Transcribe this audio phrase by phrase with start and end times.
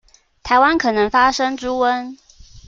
[0.43, 2.17] 臺灣可能發生豬瘟